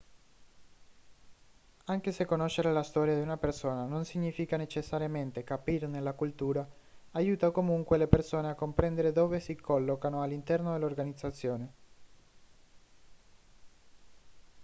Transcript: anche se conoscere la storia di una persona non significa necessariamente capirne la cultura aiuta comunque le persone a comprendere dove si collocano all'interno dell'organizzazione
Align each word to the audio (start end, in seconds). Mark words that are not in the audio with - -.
anche 1.85 2.11
se 2.11 2.25
conoscere 2.25 2.71
la 2.73 2.81
storia 2.81 3.13
di 3.13 3.21
una 3.21 3.37
persona 3.37 3.85
non 3.85 4.03
significa 4.03 4.57
necessariamente 4.57 5.43
capirne 5.43 6.01
la 6.01 6.13
cultura 6.13 6.67
aiuta 7.11 7.51
comunque 7.51 7.99
le 7.99 8.07
persone 8.07 8.49
a 8.49 8.55
comprendere 8.55 9.11
dove 9.11 9.39
si 9.39 9.55
collocano 9.55 10.23
all'interno 10.23 10.71
dell'organizzazione 10.73 11.73